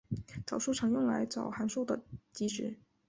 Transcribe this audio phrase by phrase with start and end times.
[0.47, 2.03] 导数常用来找函数的
[2.33, 2.79] 极值。